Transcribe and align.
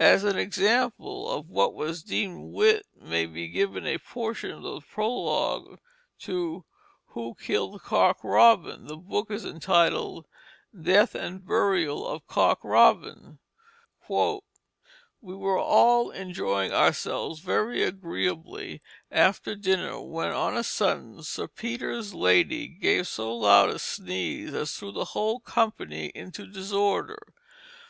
As 0.00 0.24
an 0.24 0.38
example 0.38 1.30
of 1.30 1.50
what 1.50 1.74
was 1.74 2.02
deemed 2.02 2.54
wit 2.54 2.86
may 2.98 3.26
be 3.26 3.46
given 3.46 3.86
a 3.86 3.98
portion 3.98 4.50
of 4.52 4.62
the 4.62 4.80
prologue 4.80 5.78
to 6.20 6.64
"Who 7.08 7.34
Killed 7.38 7.82
Cock 7.82 8.24
Robin." 8.24 8.86
The 8.86 8.96
book 8.96 9.30
is 9.30 9.44
entitled 9.44 10.28
Death 10.74 11.14
and 11.14 11.44
Burial 11.46 12.06
of 12.08 12.26
Cock 12.26 12.64
Robin. 12.64 13.38
"We 14.08 14.24
were 15.36 15.58
all 15.58 16.10
enjoying 16.10 16.72
ourselves 16.72 17.40
very 17.40 17.82
agreeably 17.82 18.80
after 19.10 19.54
dinner, 19.54 20.00
when 20.00 20.28
on 20.28 20.56
a 20.56 20.64
sudden, 20.64 21.22
Sir 21.22 21.48
Peter's 21.48 22.14
Lady 22.14 22.66
gave 22.66 23.06
so 23.06 23.36
loud 23.36 23.68
a 23.68 23.78
sneeze 23.78 24.54
as 24.54 24.72
threw 24.74 24.90
the 24.90 25.04
whole 25.12 25.38
company 25.38 26.06
into 26.14 26.46
disorder. 26.46 27.18